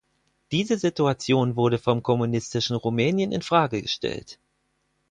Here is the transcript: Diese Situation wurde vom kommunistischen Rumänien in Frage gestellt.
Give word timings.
Diese 0.51 0.79
Situation 0.79 1.55
wurde 1.55 1.77
vom 1.77 2.01
kommunistischen 2.01 2.75
Rumänien 2.75 3.31
in 3.31 3.43
Frage 3.43 3.79
gestellt. 3.83 4.39